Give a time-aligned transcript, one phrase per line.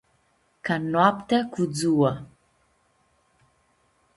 [0.65, 2.11] Ca noaptea cu dzua.